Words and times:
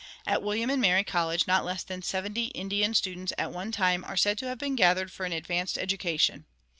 At 0.25 0.41
William 0.41 0.71
and 0.71 0.81
Mary 0.81 1.03
College 1.03 1.45
not 1.45 1.63
less 1.63 1.83
than 1.83 2.01
seventy 2.01 2.45
Indian 2.45 2.95
students 2.95 3.33
at 3.37 3.51
one 3.51 3.71
time 3.71 4.03
are 4.03 4.17
said 4.17 4.35
to 4.39 4.47
have 4.47 4.57
been 4.57 4.75
gathered 4.75 5.11
for 5.11 5.27
an 5.27 5.31
advanced 5.31 5.77
education. 5.77 6.45